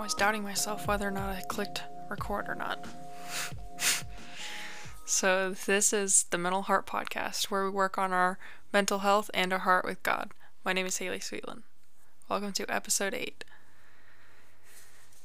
[0.00, 2.86] was doubting myself whether or not I clicked record or not.
[5.04, 8.38] so, this is the Mental Heart Podcast, where we work on our
[8.72, 10.30] mental health and our heart with God.
[10.64, 11.64] My name is Haley Sweetland.
[12.30, 13.44] Welcome to episode 8.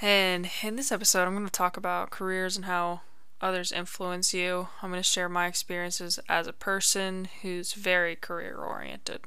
[0.00, 3.00] And in this episode, I'm going to talk about careers and how
[3.40, 4.68] others influence you.
[4.82, 9.22] I'm going to share my experiences as a person who's very career oriented.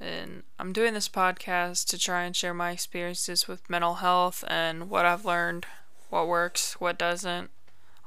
[0.00, 4.90] And I'm doing this podcast to try and share my experiences with mental health and
[4.90, 5.64] what I've learned,
[6.10, 7.48] what works, what doesn't.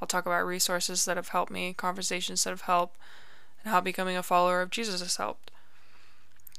[0.00, 2.96] I'll talk about resources that have helped me, conversations that have helped,
[3.64, 5.50] and how becoming a follower of Jesus has helped.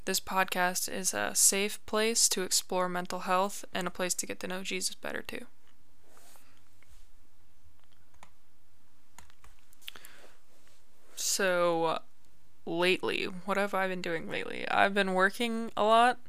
[0.04, 4.42] This podcast is a safe place to explore mental health and a place to get
[4.42, 5.46] to know Jesus better too.
[11.16, 12.02] So,
[12.66, 14.68] lately, what have I been doing lately?
[14.70, 16.20] I've been working a lot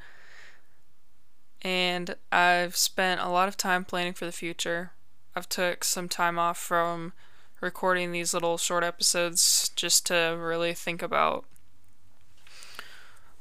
[1.63, 4.93] and I've spent a lot of time planning for the future.
[5.35, 7.13] I've took some time off from
[7.61, 11.47] recording these little short episodes just to really think about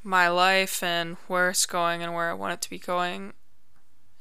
[0.01, 3.33] my life and where it's going and where I want it to be going.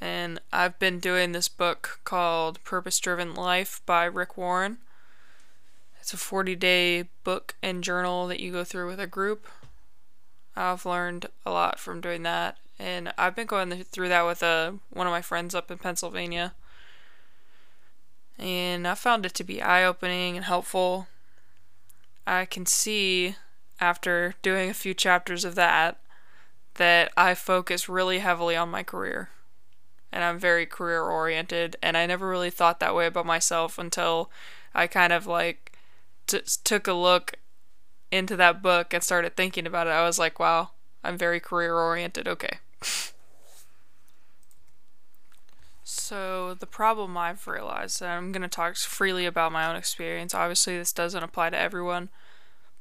[0.01, 4.79] And I've been doing this book called Purpose Driven Life by Rick Warren.
[6.03, 9.47] It's a 40 day book and journal that you go through with a group.
[10.57, 14.47] I've learned a lot from doing that, and I've been going through that with a,
[14.47, 16.55] uh, one of my friends up in Pennsylvania.
[18.37, 21.07] And I found it to be eye opening and helpful.
[22.27, 23.37] I can see
[23.79, 26.01] after doing a few chapters of that
[26.75, 29.29] that I focus really heavily on my career.
[30.11, 34.33] And I'm very career oriented, and I never really thought that way about myself until
[34.75, 35.72] I kind of like
[36.27, 37.35] t- took a look
[38.11, 40.71] into that book and started thinking about it, I was like, wow,
[41.03, 42.29] I'm very career oriented.
[42.29, 42.59] Okay.
[45.85, 50.35] so, the problem I've realized, and I'm going to talk freely about my own experience.
[50.35, 52.11] Obviously, this doesn't apply to everyone,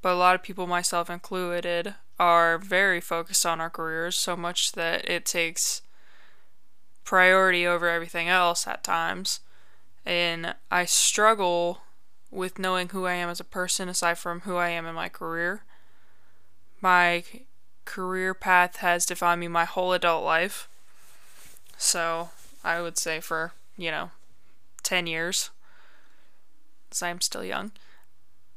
[0.01, 4.73] but a lot of people, myself included, are very focused on our careers so much
[4.73, 5.81] that it takes
[7.03, 9.39] priority over everything else at times.
[10.05, 11.81] And I struggle
[12.31, 15.09] with knowing who I am as a person aside from who I am in my
[15.09, 15.63] career.
[16.79, 17.23] My
[17.85, 20.67] career path has defined me my whole adult life.
[21.77, 22.29] So,
[22.63, 24.11] I would say for, you know,
[24.83, 25.49] 10 years.
[26.89, 27.71] Because I'm still young.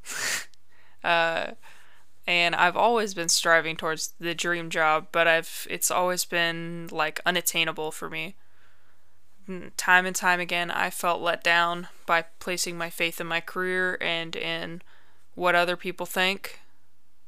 [1.03, 1.51] uh,
[2.27, 7.19] and I've always been striving towards the dream job, but I've it's always been like
[7.25, 8.35] unattainable for me
[9.77, 13.97] time and time again, I felt let down by placing my faith in my career
[14.01, 14.81] and in
[15.35, 16.59] what other people think.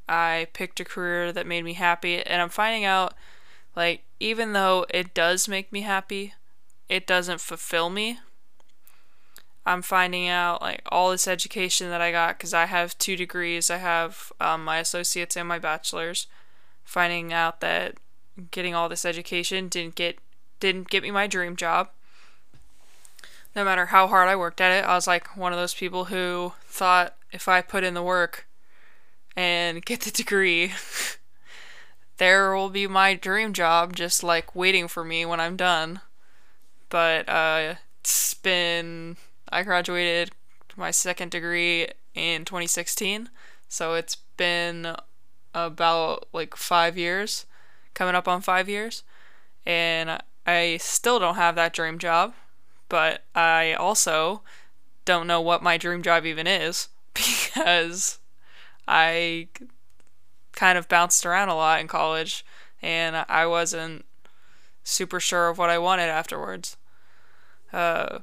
[0.10, 3.14] I picked a career that made me happy, and I'm finding out,
[3.76, 6.34] like, even though it does make me happy,
[6.88, 8.20] it doesn't fulfill me.
[9.66, 13.70] I'm finding out, like, all this education that I got, because I have two degrees,
[13.70, 16.28] I have um, my associates and my bachelor's,
[16.86, 17.96] finding out that
[18.52, 20.20] getting all this education didn't get
[20.60, 21.90] didn't get me my dream job
[23.58, 26.06] no matter how hard I worked at it, I was like one of those people
[26.06, 28.48] who thought if I put in the work
[29.36, 30.74] and get the degree,
[32.18, 36.02] there will be my dream job just like waiting for me when I'm done.
[36.90, 39.18] But uh, it's been,
[39.50, 40.30] I graduated
[40.76, 43.28] my second degree in 2016,
[43.68, 44.96] so it's been
[45.56, 47.48] about like five years,
[47.96, 49.02] coming up on five years,
[49.66, 52.36] and I still don't have that dream job
[52.90, 54.42] but I also
[55.06, 58.20] don't know what my dream job even is because
[58.88, 59.48] I
[60.54, 62.46] kind of bounced around a lot in college
[62.82, 64.06] and I wasn't
[64.84, 66.78] super sure of what I wanted afterwards.
[67.74, 68.20] Uh,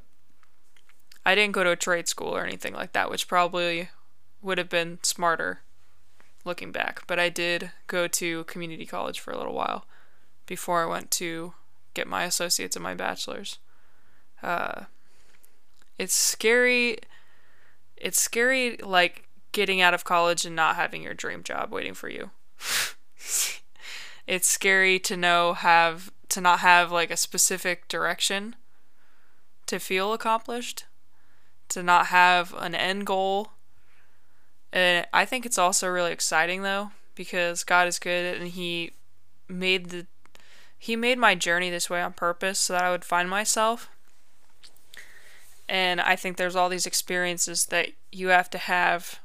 [1.26, 3.90] I didn't go to a trade school or anything like that, which probably
[4.42, 5.60] would have been smarter
[6.44, 7.06] looking back.
[7.06, 9.86] But I did go to community college for a little while
[10.46, 11.54] before I went to
[11.94, 13.58] get my associates and my bachelor's.
[14.42, 14.84] Uh,
[15.98, 16.98] it's scary.
[17.96, 22.08] It's scary, like getting out of college and not having your dream job waiting for
[22.08, 22.30] you.
[24.26, 28.56] it's scary to know have to not have like a specific direction
[29.66, 30.84] to feel accomplished,
[31.68, 33.52] to not have an end goal.
[34.72, 38.92] And I think it's also really exciting though because God is good and he
[39.48, 40.06] made the
[40.76, 43.88] he made my journey this way on purpose so that I would find myself
[45.74, 49.18] and I think there's all these experiences that you have to have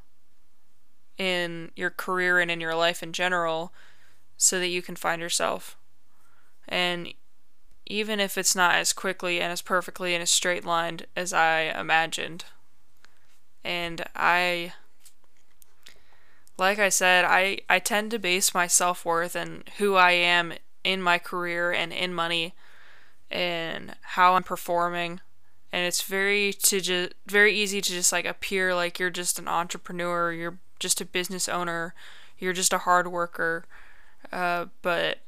[1.16, 3.72] in your career and in your life in general
[4.36, 5.78] so that you can find yourself.
[6.68, 7.14] And
[7.86, 11.66] even if it's not as quickly and as perfectly and as straight lined as I
[11.80, 12.46] imagined.
[13.64, 14.74] And I
[16.58, 20.54] like I said, I, I tend to base my self worth and who I am
[20.84, 22.56] in my career and in money
[23.30, 25.22] and how I'm performing.
[25.72, 29.48] And it's very to just very easy to just like appear like you're just an
[29.48, 31.94] entrepreneur, you're just a business owner,
[32.40, 33.66] you're just a hard worker.
[34.32, 35.20] Uh, but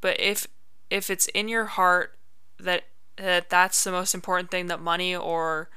[0.00, 0.46] but if
[0.90, 2.16] if it's in your heart
[2.58, 2.84] that
[3.16, 5.68] that that's the most important thing that money or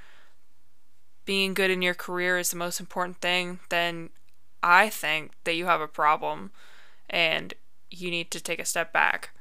[1.26, 4.10] being good in your career is the most important thing, then
[4.62, 6.52] I think that you have a problem
[7.10, 7.54] and
[7.90, 9.32] you need to take a step back.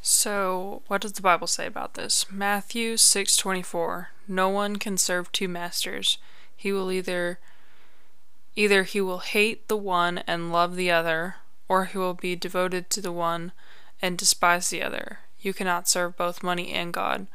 [0.00, 2.26] So, what does the Bible say about this?
[2.30, 4.10] Matthew 6:24.
[4.26, 6.18] No one can serve two masters.
[6.56, 7.38] He will either
[8.56, 11.36] either he will hate the one and love the other,
[11.68, 13.52] or he will be devoted to the one
[14.02, 15.20] and despise the other.
[15.40, 17.28] You cannot serve both money and God.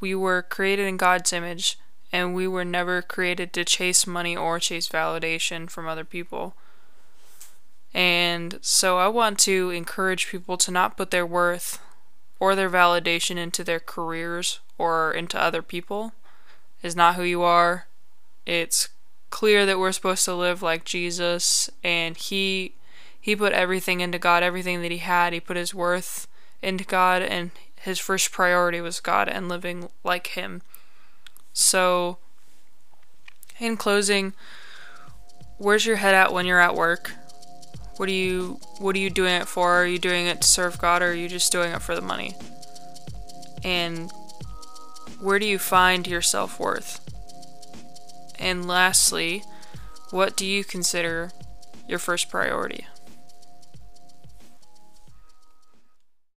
[0.00, 1.78] We were created in God's image,
[2.12, 6.54] and we were never created to chase money or chase validation from other people.
[7.94, 11.80] And so I want to encourage people to not put their worth
[12.38, 16.12] or their validation into their careers or into other people.
[16.82, 17.86] Is not who you are.
[18.46, 18.88] It's
[19.30, 22.74] clear that we're supposed to live like Jesus and he
[23.20, 26.28] he put everything into God, everything that he had, he put his worth
[26.62, 27.50] into God and
[27.80, 30.62] his first priority was God and living like him.
[31.52, 32.18] So,
[33.58, 34.34] in closing,
[35.58, 37.12] where's your head at when you're at work?
[37.98, 39.74] What are you what are you doing it for?
[39.74, 42.00] Are you doing it to serve God or are you just doing it for the
[42.00, 42.34] money?
[43.64, 44.10] And
[45.20, 47.00] where do you find your self-worth?
[48.38, 49.42] And lastly,
[50.10, 51.32] what do you consider
[51.88, 52.86] your first priority?